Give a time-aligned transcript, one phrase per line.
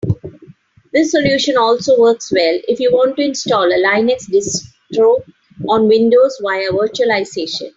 [0.91, 5.19] This solution also works well if you want to install a Linux distro
[5.69, 7.69] on Windows via virtualization.